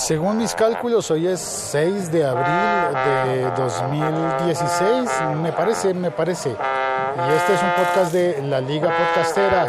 [0.00, 2.94] Según mis cálculos, hoy es 6 de abril
[3.26, 5.10] de 2016,
[5.42, 6.48] me parece, me parece.
[6.48, 9.66] Y este es un podcast de la Liga Podcastera,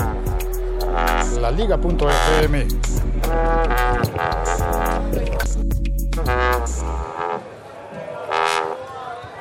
[1.41, 2.67] la liga.fm.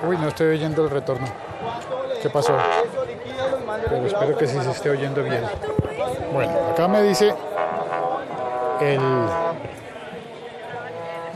[0.09, 1.29] Uy, no estoy oyendo el retorno.
[2.21, 2.57] ¿Qué pasó?
[3.89, 5.45] Pero espero que sí se esté oyendo bien.
[6.33, 7.33] Bueno, acá me dice
[8.81, 9.01] el...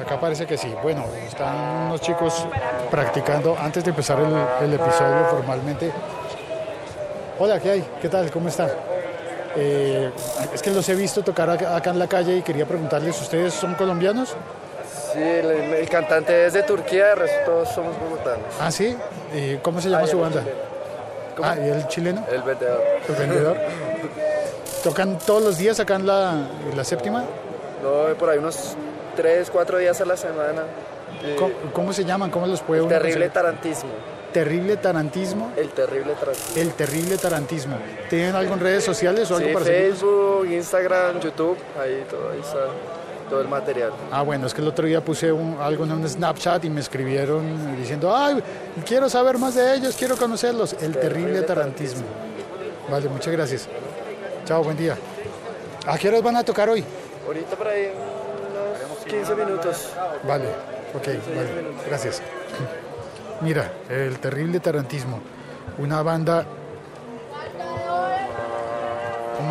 [0.05, 0.75] Acá parece que sí.
[0.83, 2.47] Bueno, están unos chicos
[2.91, 5.91] practicando antes de empezar el, el episodio formalmente.
[7.39, 7.85] Hola, ¿qué hay?
[8.03, 8.31] ¿Qué tal?
[8.31, 8.69] ¿Cómo están?
[9.57, 10.11] Eh,
[10.53, 13.75] es que los he visto tocar acá, en la calle y quería preguntarles, ¿ustedes son
[13.75, 14.37] colombianos?
[15.15, 18.47] Sí, el, el cantante es de Turquía, el resto todos somos bogotanos.
[18.61, 18.97] Ah, sí.
[19.35, 20.43] ¿Y ¿Cómo se llama Ah, su banda?
[21.43, 22.23] Ah, ¿y el chileno?
[22.31, 22.83] El vendedor.
[23.09, 23.57] ¿El vendedor?
[24.85, 26.33] ¿Tocan todos los días acá en la,
[26.71, 27.25] en la séptima?
[27.83, 28.77] No, por ahí unos
[29.15, 30.63] 3, 4 días a la semana.
[31.39, 32.31] ¿Cómo, cómo se llaman?
[32.31, 33.33] ¿Cómo los puede el uno terrible conseguir?
[33.33, 33.91] tarantismo.
[34.33, 35.53] Terrible tarantismo.
[35.57, 36.61] El terrible tarantismo.
[36.61, 37.77] El terrible tarantismo.
[38.11, 39.65] ¿Tienen algo en redes sociales o algo Sí, para?
[39.65, 42.59] Facebook, Instagram, YouTube, ahí todo, ahí está
[43.31, 43.93] todo el material.
[44.11, 46.81] Ah, bueno, es que el otro día puse un- algo en un Snapchat y me
[46.81, 48.43] escribieron diciendo, ay,
[48.85, 50.73] quiero saber más de ellos, quiero conocerlos.
[50.75, 52.03] El terrible Terrible tarantismo.
[52.91, 53.69] Vale, muchas gracias.
[54.47, 54.97] Chao, buen día.
[55.87, 56.85] ¿A qué horas van a tocar hoy?
[57.27, 57.89] Ahorita por ahí
[59.09, 59.93] 15 minutos.
[60.27, 60.49] Vale,
[60.95, 62.23] ok, vale, gracias.
[63.41, 65.21] Mira, el terrible tarantismo,
[65.79, 66.47] una banda,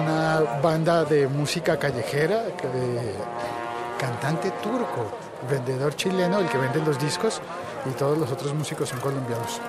[0.02, 2.44] una banda de música callejera,
[4.00, 5.06] cantante turco,
[5.50, 7.42] vendedor chileno, el que vende los discos,
[7.86, 9.60] y todos los otros músicos son colombianos.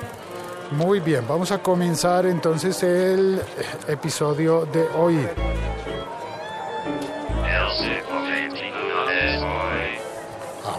[0.70, 3.40] Muy bien, vamos a comenzar entonces el
[3.86, 5.28] episodio de hoy.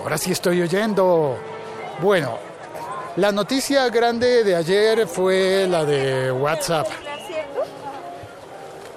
[0.06, 1.36] Ahora sí estoy oyendo.
[2.00, 2.38] Bueno,
[3.16, 6.86] la noticia grande de ayer fue la de WhatsApp.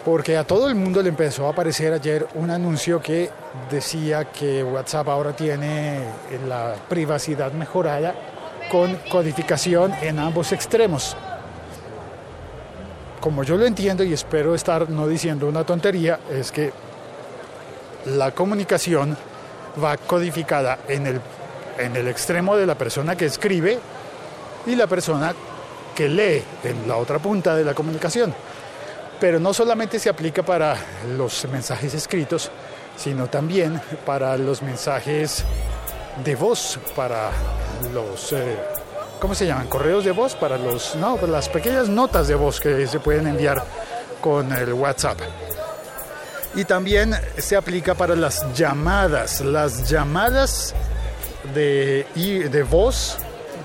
[0.04, 3.30] Porque a todo el mundo le empezó a aparecer ayer un anuncio que
[3.70, 6.00] decía que WhatsApp ahora tiene
[6.46, 8.14] la privacidad mejorada
[8.70, 11.16] con codificación en ambos extremos.
[13.18, 16.70] Como yo lo entiendo y espero estar no diciendo una tontería, es que
[18.04, 19.16] la comunicación
[19.82, 21.20] va codificada en el,
[21.78, 23.78] en el extremo de la persona que escribe
[24.66, 25.34] y la persona
[25.94, 28.34] que lee en la otra punta de la comunicación.
[29.20, 30.76] Pero no solamente se aplica para
[31.16, 32.50] los mensajes escritos,
[32.96, 35.44] sino también para los mensajes
[36.24, 37.30] de voz, para
[37.92, 38.56] los, eh,
[39.20, 39.68] ¿cómo se llaman?
[39.68, 43.26] Correos de voz, para los, no, para las pequeñas notas de voz que se pueden
[43.26, 43.64] enviar
[44.20, 45.18] con el WhatsApp.
[46.58, 50.74] Y también se aplica para las llamadas, las llamadas
[51.54, 52.04] de,
[52.50, 53.16] de voz,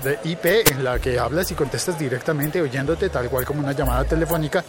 [0.04, 4.04] de IP, en la que hablas y contestas directamente oyéndote, tal cual como una llamada
[4.04, 4.62] telefónica.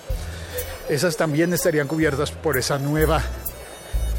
[0.89, 3.21] Esas también estarían cubiertas por esa nueva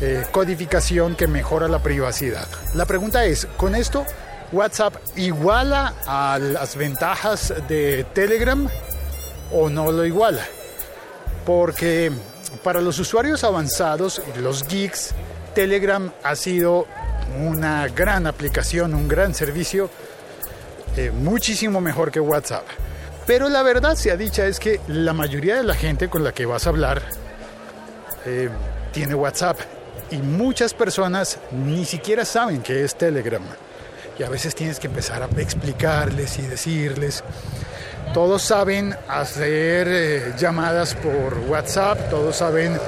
[0.01, 2.47] eh, codificación que mejora la privacidad.
[2.75, 4.07] La pregunta es, ¿con esto
[4.53, 8.69] WhatsApp iguala a las ventajas de Telegram
[9.51, 10.47] o no lo iguala?
[11.45, 12.13] Porque
[12.63, 15.15] para los usuarios avanzados los geeks,
[15.55, 16.87] Telegram ha sido
[17.41, 19.91] una gran aplicación, un gran servicio,
[20.97, 22.65] eh, muchísimo mejor que WhatsApp.
[23.27, 26.47] Pero la verdad sea dicha es que la mayoría de la gente con la que
[26.47, 27.03] vas a hablar
[28.25, 28.49] eh,
[28.93, 29.59] tiene WhatsApp
[30.11, 33.43] y muchas personas ni siquiera saben qué es Telegram.
[34.19, 37.23] Y a veces tienes que empezar a explicarles y decirles.
[38.13, 42.79] Todos saben hacer eh, llamadas por WhatsApp, todos saben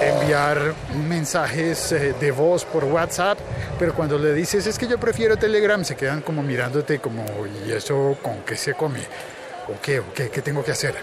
[0.00, 0.74] enviar
[1.08, 3.38] mensajes eh, de voz por WhatsApp,
[3.78, 7.24] pero cuando le dices es que yo prefiero Telegram, se quedan como mirándote como,
[7.66, 9.00] ¿y eso con qué se come?
[9.68, 10.00] ¿O qué?
[10.00, 10.94] ¿O qué, qué tengo que hacer?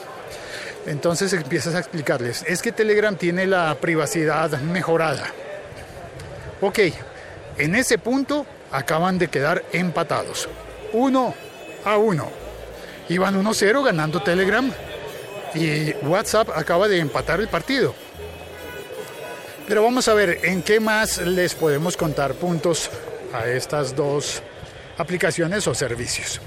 [0.85, 5.27] Entonces empiezas a explicarles, es que Telegram tiene la privacidad mejorada.
[6.61, 6.79] Ok,
[7.57, 10.49] en ese punto acaban de quedar empatados.
[10.93, 11.33] Uno
[11.85, 12.48] a uno.
[13.09, 14.71] Iban 1-0 ganando Telegram
[15.55, 17.95] y WhatsApp acaba de empatar el partido.
[19.67, 22.89] Pero vamos a ver en qué más les podemos contar puntos
[23.33, 24.41] a estas dos
[24.97, 26.39] aplicaciones o servicios.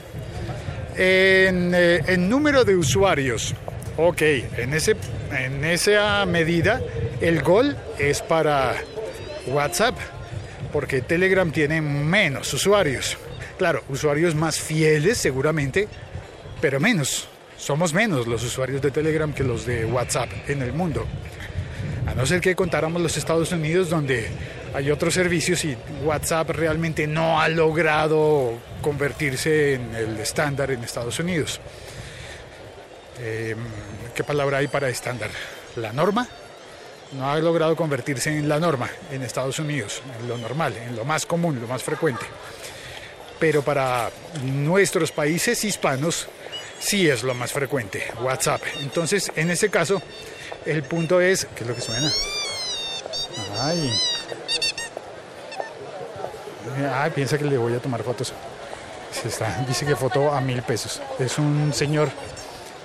[0.96, 3.54] En, eh, número de usuarios,
[3.96, 4.22] ok,
[4.56, 4.96] en, ese,
[5.30, 6.80] en esa medida
[7.20, 8.74] el gol es para
[9.46, 9.96] WhatsApp,
[10.72, 13.16] porque Telegram tiene menos usuarios.
[13.56, 15.88] Claro, usuarios más fieles seguramente,
[16.62, 17.28] pero menos.
[17.58, 21.04] Somos menos los usuarios de Telegram que los de WhatsApp en el mundo.
[22.06, 24.28] A no ser que contáramos los Estados Unidos donde
[24.72, 31.18] hay otros servicios y WhatsApp realmente no ha logrado convertirse en el estándar en Estados
[31.18, 31.60] Unidos.
[33.20, 33.54] Eh,
[34.14, 35.30] ¿Qué palabra hay para estándar?
[35.76, 36.26] ¿La norma?
[37.12, 41.04] No ha logrado convertirse en la norma en Estados Unidos, en lo normal, en lo
[41.04, 42.24] más común, lo más frecuente.
[43.38, 44.10] Pero para
[44.44, 46.28] nuestros países hispanos
[46.82, 48.62] sí es lo más frecuente, WhatsApp.
[48.80, 50.02] Entonces, en ese caso,
[50.66, 52.10] el punto es, ¿qué es lo que suena?
[53.60, 53.92] Ay.
[56.94, 58.32] Ay, piensa que le voy a tomar fotos.
[59.24, 61.00] Está, dice que foto a mil pesos.
[61.18, 62.08] Es un señor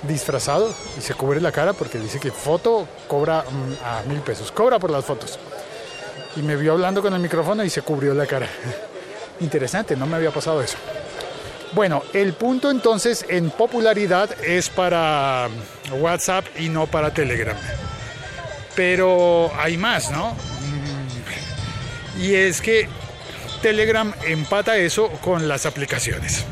[0.03, 4.51] disfrazado y se cubre la cara porque dice que foto cobra mm, a mil pesos.
[4.51, 5.39] Cobra por las fotos.
[6.35, 8.47] Y me vio hablando con el micrófono y se cubrió la cara.
[9.39, 10.77] Interesante, no me había pasado eso.
[11.73, 15.49] Bueno, el punto entonces en popularidad es para
[15.91, 17.57] WhatsApp y no para Telegram.
[18.75, 20.35] Pero hay más, ¿no?
[22.19, 22.87] Y es que
[23.61, 26.45] Telegram empata eso con las aplicaciones.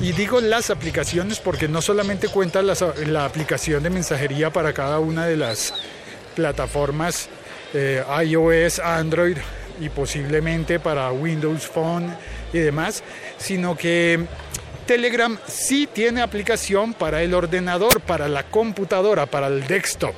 [0.00, 5.26] Y digo las aplicaciones porque no solamente cuenta la, aplicación de mensajería para cada una
[5.26, 5.72] de las
[6.34, 7.28] plataformas
[7.72, 9.38] eh, iOS, Android
[9.80, 12.14] y posiblemente para Windows Phone
[12.52, 13.02] y demás,
[13.38, 14.24] sino que
[14.86, 20.14] Telegram sí tiene aplicación para el ordenador, para la computadora, para el desktop.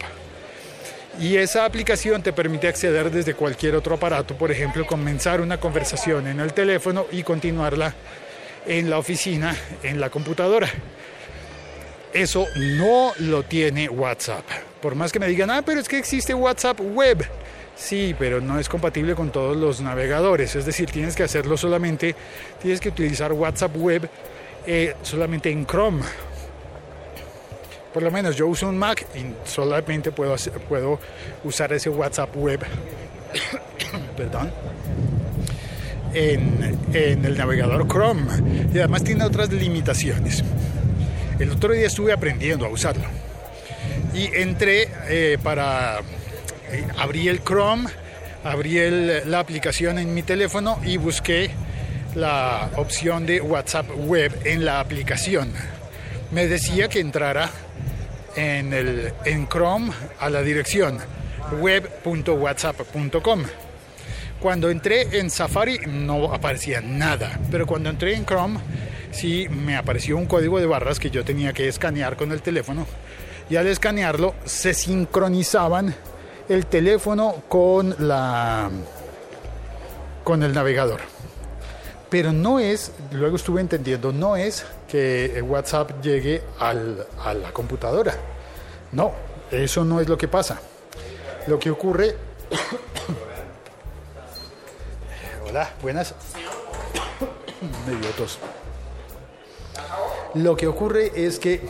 [1.21, 6.29] Y esa aplicación te permite acceder desde cualquier otro aparato, por ejemplo, comenzar una conversación
[6.29, 7.93] en el teléfono y continuarla
[8.67, 10.69] en la oficina, en la computadora.
[12.13, 14.45] Eso no lo tiene WhatsApp.
[14.81, 17.27] Por más que me digan, ah, pero es que existe WhatsApp web.
[17.79, 20.57] Sí, pero no es compatible con todos los navegadores.
[20.57, 22.15] Es decir, tienes que hacerlo solamente,
[22.61, 24.11] tienes que utilizar WhatsApp web
[24.67, 26.03] eh, solamente en Chrome.
[27.95, 30.35] Por lo menos yo uso un Mac y solamente puedo,
[30.69, 30.99] puedo
[31.45, 32.61] usar ese WhatsApp web.
[34.17, 34.53] Perdón
[36.15, 38.23] en, el navegador Chrome
[38.73, 40.43] y además tiene otras limitaciones.
[41.39, 43.05] El otro día estuve aprendiendo a usarlo
[44.15, 46.01] y entré eh, para
[46.97, 47.89] abrí el Chrome,
[48.45, 48.79] abrí
[49.25, 51.51] la aplicación en mi teléfono y busqué
[52.15, 55.53] la opción de WhatsApp web en la aplicación.
[56.33, 57.51] Me decía que entrara
[58.37, 60.99] en, el, en Chrome a la dirección
[61.61, 63.45] web.whatsapp.com
[64.41, 68.61] cuando entré en Safari no aparecía nada, pero cuando entré en Chrome
[69.11, 72.87] sí me apareció un código de barras que yo tenía que escanear con el teléfono
[73.51, 75.93] y al escanearlo se sincronizaban
[76.49, 78.71] el teléfono con la
[80.25, 81.01] con el navegador.
[82.11, 88.15] Pero no es, luego estuve entendiendo, no es que WhatsApp llegue a la computadora.
[88.93, 89.13] No,
[89.51, 90.59] eso no es lo que pasa.
[91.47, 92.17] Lo que ocurre
[95.49, 96.13] Hola, buenas.
[97.87, 98.09] Medio
[100.35, 101.63] Lo que ocurre es que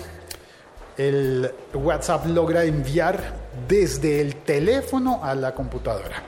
[0.99, 3.33] el WhatsApp logra enviar
[3.67, 6.23] desde el teléfono a la computadora.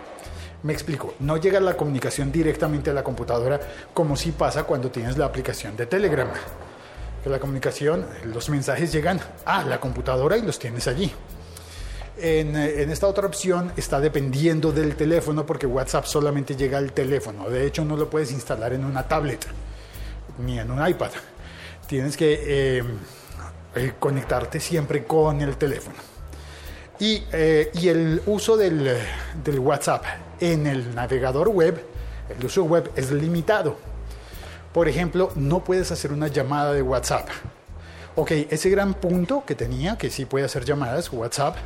[0.62, 3.60] Me explico, no llega la comunicación directamente a la computadora
[3.92, 6.28] como si pasa cuando tienes la aplicación de Telegram.
[7.24, 11.12] Que la comunicación, los mensajes llegan a la computadora y los tienes allí.
[12.18, 17.48] En, esta otra opción está dependiendo del teléfono porque WhatsApp solamente llega al teléfono.
[17.48, 19.46] De hecho, no lo puedes instalar en una tablet
[20.38, 21.10] ni en un iPad.
[21.86, 22.84] Tienes que eh,
[23.74, 25.96] eh, conectarte siempre con el teléfono.
[26.98, 28.98] Y, eh, y el uso del,
[29.42, 30.04] del, WhatsApp
[30.40, 31.82] en el navegador web,
[32.28, 33.78] el uso web es limitado.
[34.72, 37.28] Por ejemplo, no puedes hacer una llamada de WhatsApp.
[38.16, 41.56] Ok, ese gran punto que tenía, que sí puede hacer llamadas, WhatsApp,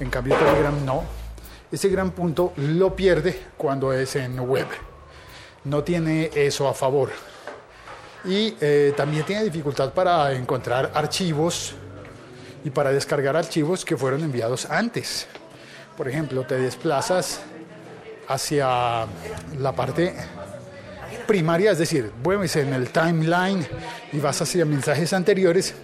[0.00, 1.04] en cambio Telegram no.
[1.70, 4.66] Ese gran punto lo pierde cuando es en web.
[5.64, 7.10] No tiene eso a favor.
[8.24, 11.74] Y eh, también tiene dificultad para encontrar archivos
[12.64, 15.26] y para descargar archivos que fueron enviados antes.
[15.96, 17.40] Por ejemplo, te desplazas
[18.28, 19.06] hacia
[19.58, 20.14] la parte
[21.26, 23.66] primaria, es decir, vuelves en el timeline
[24.12, 25.74] y vas hacia mensajes anteriores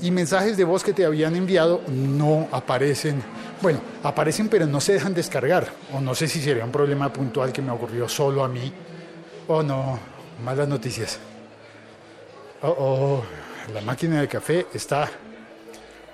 [0.00, 3.22] y mensajes de voz que te habían enviado no aparecen
[3.64, 5.66] bueno, aparecen pero no se dejan descargar.
[5.94, 8.70] O no sé si sería un problema puntual que me ocurrió solo a mí.
[9.48, 9.98] O no,
[10.44, 11.18] malas noticias.
[12.66, 13.22] Oh, oh,
[13.74, 15.10] la máquina de café está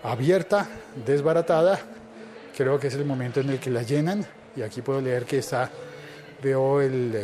[0.03, 0.67] abierta,
[1.07, 1.79] desbaratada.
[2.57, 4.27] Creo que es el momento en el que la llenan.
[4.57, 5.71] Y aquí puedo leer que está,
[6.43, 7.15] veo el,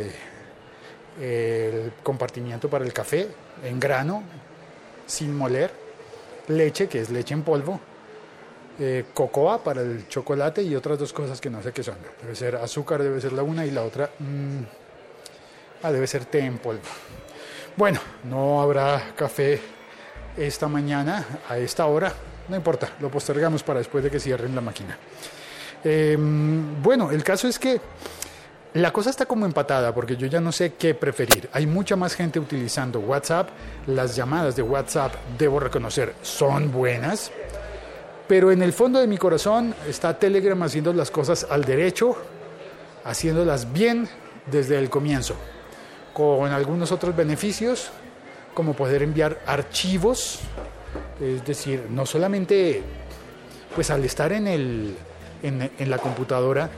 [1.19, 3.27] eh, el compartimiento para el café
[3.65, 4.23] en grano,
[5.05, 5.71] sin moler,
[6.47, 7.81] leche, que es leche en polvo,
[8.79, 11.97] eh, cocoa para el chocolate y otras dos cosas que no sé qué son.
[12.21, 14.61] Debe ser azúcar, debe ser la una y la otra mm,
[15.83, 16.79] ah, debe ser té en polvo.
[17.77, 19.61] Bueno, no habrá café
[20.35, 22.11] esta mañana a esta hora,
[22.49, 24.97] no importa, lo postergamos para después de que cierren la máquina.
[25.83, 27.79] Em, bueno, el caso es que
[28.73, 31.49] la cosa está como empatada porque yo ya no sé qué preferir.
[31.53, 33.49] Hay mucha más gente utilizando WhatsApp.
[33.85, 37.31] Las llamadas de WhatsApp, debo reconocer, son buenas.
[38.27, 42.17] Pero en el fondo de mi corazón está Telegram haciendo las cosas al derecho,
[43.03, 44.09] haciéndolas bien
[44.47, 45.35] desde el comienzo,
[46.17, 47.91] con algunos otros beneficios,
[48.55, 50.39] como poder enviar archivos,
[51.21, 52.81] es decir, no solamente
[53.75, 54.95] pues al estar en, el,
[55.43, 56.71] en, la computadora,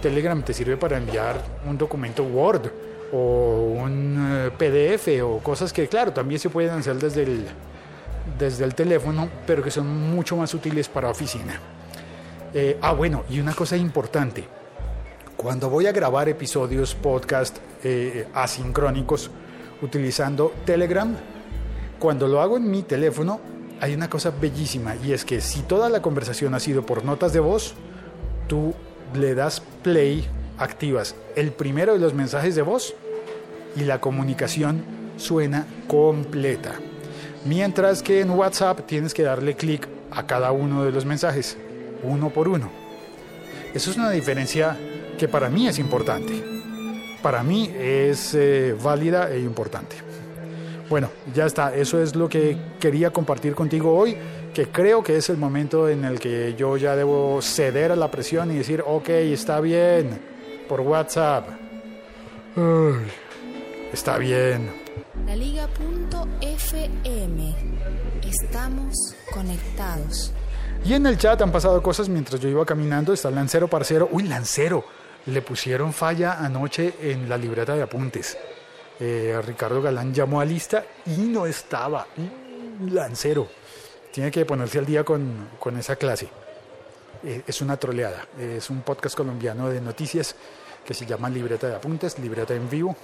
[0.00, 1.36] Telegram te sirve para enviar
[1.68, 2.70] un documento Word
[3.12, 7.44] o un eh, PDF o cosas que, claro, también se pueden hacer desde el,
[8.38, 11.60] desde el teléfono, pero que son mucho más útiles para oficina.
[12.54, 14.48] Eh, ah, bueno, y una cosa importante.
[15.36, 19.30] Cuando voy a grabar episodios, podcast eh, asincrónicos
[19.82, 21.14] utilizando Telegram,
[21.98, 23.40] cuando lo hago en mi teléfono,
[23.80, 27.32] hay una cosa bellísima y es que si toda la conversación ha sido por notas
[27.32, 27.74] de voz,
[28.48, 28.74] tú
[29.14, 30.26] le das play,
[30.58, 32.94] activas el primero de los mensajes de voz
[33.76, 34.82] y la comunicación
[35.16, 36.72] suena completa.
[37.44, 41.56] Mientras que en WhatsApp tienes que darle clic a cada uno de los mensajes,
[42.02, 42.70] uno por uno.
[43.74, 44.76] Eso es una diferencia
[45.18, 46.42] que para mí es importante.
[47.26, 49.96] Para mí es eh, válida e importante.
[50.88, 51.74] Bueno, ya está.
[51.74, 54.16] Eso es lo que quería compartir contigo hoy
[54.54, 58.12] que creo que es el momento en el que yo ya debo ceder a la
[58.12, 60.20] presión y decir, ok, está bien,
[60.68, 61.48] por WhatsApp.
[63.92, 64.70] está bien.
[65.26, 65.74] La Liga.fm.
[68.22, 70.32] Estamos conectados.
[70.84, 73.12] Y en el chat han pasado cosas mientras yo iba caminando.
[73.12, 74.08] Está Lancero Parcero.
[74.12, 74.84] Uy, Lancero.
[75.26, 78.36] Le pusieron falla anoche en la libreta de apuntes.
[78.98, 82.06] Eh, Ricardo Galán llamó a lista y no estaba.
[82.90, 83.48] Lancero
[84.12, 86.28] tiene que ponerse al día con, con esa clase.
[87.24, 88.26] Eh, es una troleada.
[88.38, 90.34] Es un podcast colombiano de noticias
[90.84, 92.96] que se llama Libreta de Apuntes, Libreta en Vivo.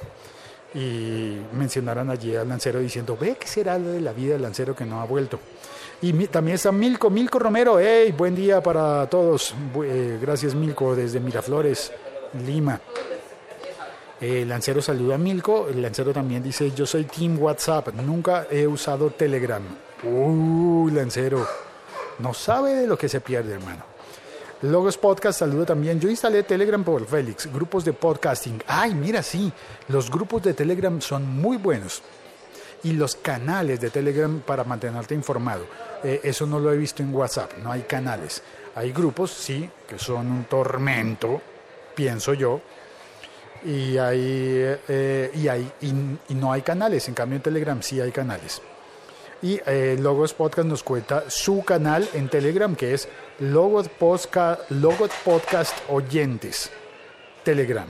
[0.74, 4.86] Y mencionaron allí al lancero diciendo, ve qué será de la vida del lancero que
[4.86, 5.38] no ha vuelto.
[6.00, 7.78] Y también está Milko, Milko Romero.
[7.78, 8.14] ¡Hey!
[8.16, 9.54] Buen día para todos.
[9.84, 11.92] Eh, gracias Milko desde Miraflores,
[12.46, 12.80] Lima.
[14.20, 15.68] El lancero saluda a Milko.
[15.68, 17.88] El lancero también dice, yo soy Team WhatsApp.
[17.94, 19.62] Nunca he usado Telegram.
[20.04, 21.46] Uy, Lancero.
[22.18, 23.84] No sabe de lo que se pierde, hermano.
[24.62, 25.98] Logos Podcast, saludo también.
[25.98, 28.62] Yo instalé Telegram por Félix, grupos de podcasting.
[28.68, 29.52] Ay, mira, sí,
[29.88, 32.00] los grupos de Telegram son muy buenos.
[32.84, 35.66] Y los canales de Telegram para mantenerte informado.
[36.04, 38.40] Eh, eso no lo he visto en WhatsApp, no hay canales.
[38.76, 41.40] Hay grupos, sí, que son un tormento,
[41.94, 42.60] pienso yo.
[43.64, 48.10] Y, hay, eh, y, hay, y no hay canales, en cambio en Telegram sí hay
[48.10, 48.60] canales.
[49.42, 53.08] Y eh, Logos Podcast nos cuenta su canal en Telegram que es
[53.40, 56.70] Logos Podcast, Logos Podcast Oyentes.
[57.42, 57.88] Telegram.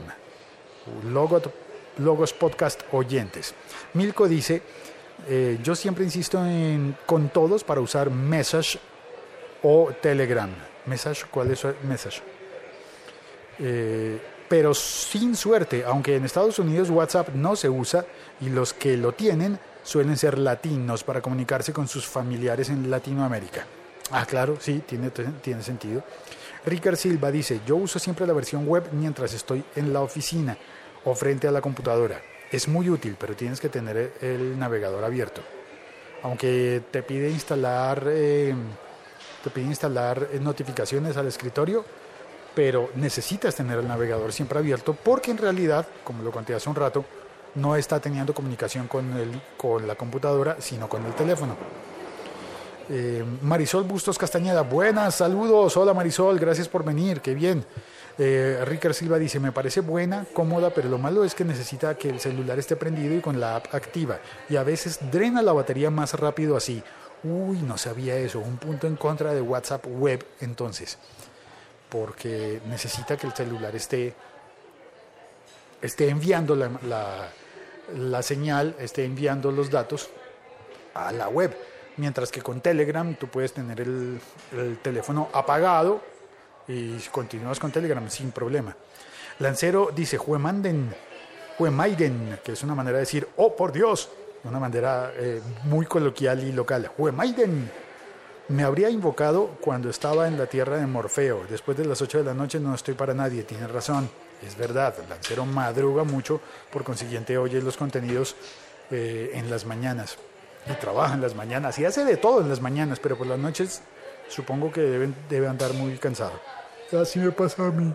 [1.99, 3.53] Logos, Podcast Oyentes.
[3.93, 4.63] Milko dice,
[5.27, 8.79] eh, yo siempre insisto en, con todos para usar Message
[9.61, 10.49] o Telegram.
[10.87, 12.32] Message, ¿cuál es Message?
[13.59, 14.19] Eh,
[14.49, 18.05] pero sin suerte, aunque en Estados Unidos WhatsApp no se usa
[18.41, 23.65] y los que lo tienen suelen ser latinos para comunicarse con sus familiares en Latinoamérica.
[24.11, 26.03] Ah, claro, sí, tiene, tiene sentido.
[26.65, 30.57] Ricard Silva dice, yo uso siempre la versión web mientras estoy en la oficina
[31.03, 32.21] o frente a la computadora.
[32.51, 35.41] Es muy útil, pero tienes que tener el navegador abierto.
[36.21, 38.53] Aunque te pide instalar, eh,
[39.43, 41.83] te pide instalar notificaciones al escritorio,
[42.55, 46.75] pero necesitas tener el navegador siempre abierto porque en realidad, como lo conté hace un
[46.75, 47.05] rato,
[47.55, 51.55] no está teniendo comunicación con, el, con la computadora, sino con el teléfono.
[52.89, 57.65] Eh, Marisol Bustos Castañeda, buenas, saludos, hola Marisol, gracias por venir, qué bien.
[58.17, 62.09] Eh, Ricard Silva dice, me parece buena, cómoda, pero lo malo es que necesita que
[62.09, 64.19] el celular esté prendido y con la app activa.
[64.49, 66.83] Y a veces drena la batería más rápido así.
[67.23, 70.97] Uy, no sabía eso, un punto en contra de WhatsApp web entonces,
[71.93, 74.15] porque necesita que el celular esté,
[75.79, 80.09] esté enviando la señal esté enviando los datos
[80.95, 81.55] a la web.
[81.97, 84.19] Mientras que con Telegram tú puedes tener el,
[84.81, 86.01] teléfono apagado
[86.67, 88.75] y continúas con Telegram sin problema.
[89.37, 90.95] Lancero dice Juemanden,
[91.59, 94.09] Juemaiden, que es una manera de decir, oh por Dios,
[94.45, 96.87] una manera eh, muy coloquial y local.
[96.97, 97.69] Juemaiden.
[98.49, 101.45] Me habría invocado cuando estaba en la tierra de Morfeo.
[101.49, 103.43] Después de las 8 de la noche no estoy para nadie.
[103.43, 104.09] Tiene razón.
[104.45, 104.93] Es verdad.
[105.07, 108.35] Lancero madruga mucho, por consiguiente oye los contenidos
[108.91, 110.17] eh, en las mañanas.
[110.69, 111.79] Y trabaja en las mañanas.
[111.79, 113.81] Y hace de todo en las mañanas, pero por las noches
[114.27, 116.33] supongo que deben, debe andar muy cansado.
[116.91, 117.93] Así me pasa a mí.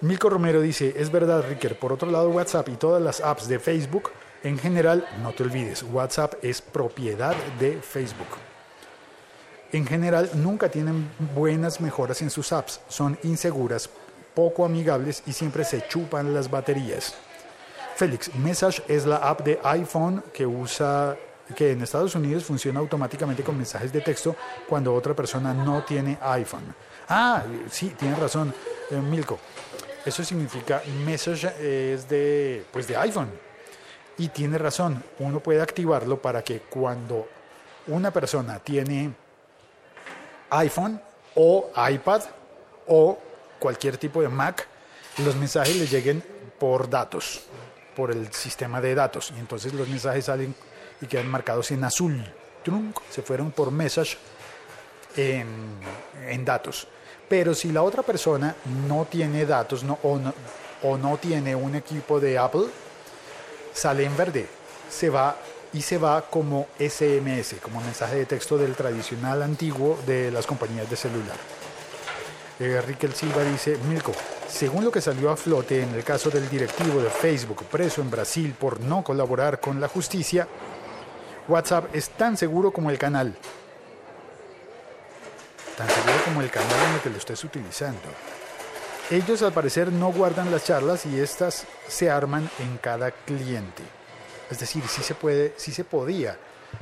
[0.00, 1.78] Milko Romero dice, es verdad, Ricker.
[1.78, 4.10] Por otro lado, WhatsApp y todas las apps de Facebook,
[4.42, 8.45] en general, no te olvides, WhatsApp es propiedad de Facebook.
[9.72, 12.80] En general, nunca tienen buenas mejoras en sus apps.
[12.88, 13.90] Son inseguras,
[14.34, 17.14] poco amigables y siempre se chupan las baterías.
[17.96, 21.16] Félix, Message es la app de iPhone que usa
[21.54, 24.36] que en Estados Unidos funciona automáticamente con mensajes de texto
[24.68, 26.74] cuando otra persona no tiene iPhone.
[27.08, 28.52] Ah, sí, tienes razón,
[28.90, 29.38] eh, Milko.
[30.04, 33.30] Eso significa Message es de, pues de iPhone.
[34.18, 37.28] Y tiene razón, uno puede activarlo para que cuando
[37.86, 39.12] una persona tiene
[40.58, 41.00] iPhone
[41.34, 42.22] o iPad
[42.86, 43.18] o
[43.58, 44.66] cualquier tipo de Mac,
[45.18, 46.22] los mensajes le lleguen
[46.58, 47.42] por datos,
[47.94, 49.32] por el sistema de datos.
[49.36, 50.54] Y entonces los mensajes salen
[51.00, 52.24] y quedan marcados en azul.
[52.64, 54.16] Trunk, se fueron por message
[55.16, 56.86] en, datos.
[57.28, 58.54] Pero si la otra persona
[58.88, 60.34] no tiene datos o, no,
[60.82, 62.66] o no tiene un equipo de Apple,
[63.72, 64.48] sale en verde.
[64.88, 65.36] Se va
[65.76, 70.88] y se va como SMS, como mensaje de texto del tradicional antiguo de las compañías
[70.88, 71.36] de celular.
[72.58, 74.12] Eh, Riquel Silva dice, Milko,
[74.48, 78.10] según lo que salió a flote en el caso del directivo de Facebook preso en
[78.10, 80.48] Brasil por no colaborar con la justicia,
[81.46, 83.36] WhatsApp es tan seguro como el canal.
[85.76, 88.08] Tan seguro como el canal en el que lo estés utilizando.
[89.10, 93.82] Ellos al parecer no guardan las charlas y estas se arman en cada cliente.
[94.50, 96.36] Es decir, sí se puede, sí se podía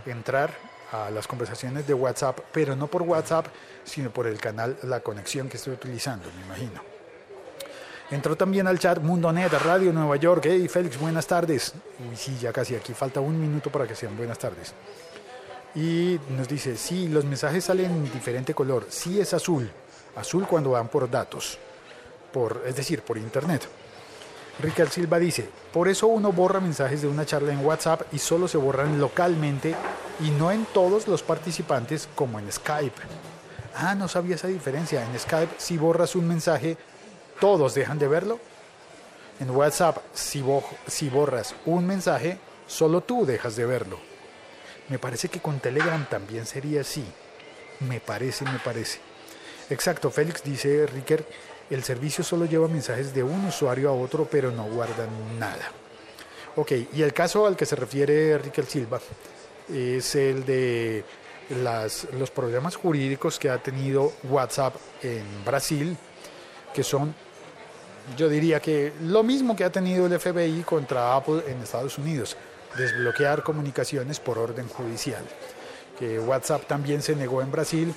[0.06, 0.50] entrar
[0.92, 3.46] a las conversaciones de WhatsApp, pero no por WhatsApp,
[3.84, 6.94] sino por el canal, la conexión que estoy utilizando, me imagino.
[8.10, 10.44] Entró también al chat Mundo Net, Radio Nueva York.
[10.44, 11.72] Hey, Félix, buenas tardes.
[11.98, 14.74] Uy, sí, ya casi, aquí falta un minuto para que sean buenas tardes.
[15.74, 18.86] Y nos dice, sí, los mensajes salen en diferente color.
[18.90, 19.68] Sí es azul.
[20.16, 21.58] Azul cuando van por datos.
[22.32, 23.66] Por, es decir, por internet.
[24.60, 28.46] Ricardo Silva dice, por eso uno borra mensajes de una charla en WhatsApp y solo
[28.46, 29.74] se borran localmente
[30.20, 33.02] y no en todos los participantes como en Skype.
[33.74, 35.04] Ah, no sabía esa diferencia.
[35.04, 36.76] En Skype, si borras un mensaje,
[37.40, 38.38] todos dejan de verlo.
[39.40, 40.44] En WhatsApp, si,
[40.86, 42.38] si borras un mensaje,
[42.68, 43.98] solo tú dejas de verlo.
[44.88, 47.04] Me parece que con Telegram también sería así.
[47.80, 49.00] Me parece, me parece.
[49.70, 51.26] Exacto, Félix dice Ricker,
[51.74, 55.06] el servicio solo lleva mensajes de un usuario a otro, pero no guarda
[55.38, 55.72] nada.
[56.56, 59.00] Ok, y el caso al que se refiere Ricker Silva
[59.68, 61.04] es el de
[61.50, 65.96] los problemas jurídicos que ha tenido WhatsApp en Brasil,
[66.72, 67.12] que son,
[68.16, 72.36] yo diría que lo mismo que ha tenido el FBI contra Apple en Estados Unidos,
[72.78, 75.24] desbloquear comunicaciones por orden judicial.
[75.98, 77.94] Que WhatsApp también se negó en Brasil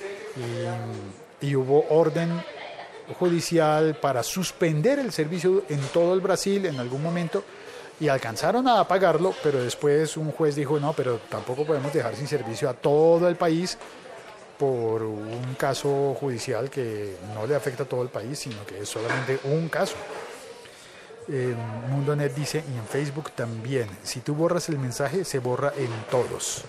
[1.40, 2.42] y, y hubo orden
[3.18, 7.44] judicial para suspender el servicio en todo el Brasil en algún momento
[8.00, 12.28] y alcanzaron a apagarlo, pero después un juez dijo, no, pero tampoco podemos dejar sin
[12.28, 13.76] servicio a todo el país
[14.58, 18.88] por un caso judicial que no le afecta a todo el país, sino que es
[18.88, 19.94] solamente un caso.
[21.28, 21.54] Eh,
[21.90, 26.64] MundoNet dice, y en Facebook también, si tú borras el mensaje, se borra en todos.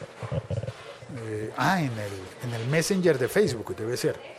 [1.26, 2.12] Eh, ah, en el,
[2.44, 4.39] en el Messenger de Facebook debe ser.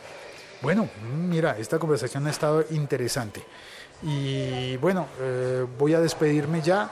[0.61, 0.87] Bueno,
[1.27, 3.43] mira, esta conversación ha estado interesante.
[4.03, 6.83] Y bueno, eh, voy a despedirme ya.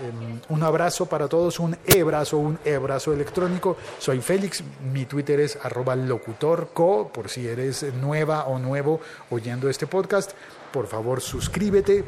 [0.00, 3.78] Eh, un abrazo para todos, un e-brazo, un e-brazo electrónico.
[3.98, 9.86] Soy Félix, mi Twitter es arroba locutorco, por si eres nueva o nuevo oyendo este
[9.86, 10.32] podcast.
[10.70, 12.04] Por favor, suscríbete,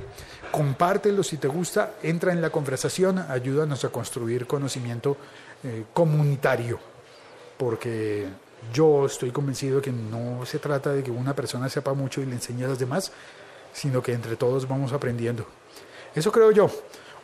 [0.53, 5.17] compártelo si te gusta, entra en la conversación, ayúdanos a construir conocimiento
[5.65, 6.79] eh, comunitario,
[7.57, 8.29] porque
[8.73, 12.27] yo estoy convencido de que no se trata de que una persona sepa mucho y
[12.27, 13.12] le enseñe a los demás,
[13.73, 15.46] sino que entre todos vamos aprendiendo.
[16.14, 16.70] Eso creo yo.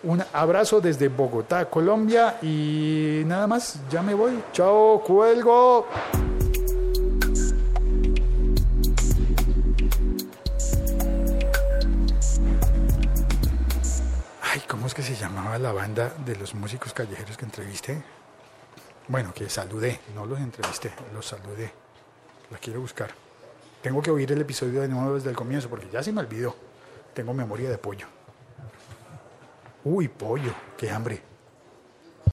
[0.03, 4.43] Un abrazo desde Bogotá, Colombia y nada más, ya me voy.
[4.53, 5.89] Chao, cuelgo.
[14.43, 18.03] Ay, ¿cómo es que se llamaba la banda de los músicos callejeros que entrevisté?
[19.09, 21.73] Bueno, que saludé, no los entrevisté, los saludé.
[22.51, 23.11] La quiero buscar.
[23.81, 26.57] Tengo que oír el episodio de nuevo desde el comienzo porque ya se me olvidó.
[27.15, 28.07] Tengo memoria de pollo.
[29.85, 31.23] Uy, pollo, qué hambre.